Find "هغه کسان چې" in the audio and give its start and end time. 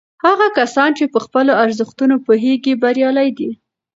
0.25-1.05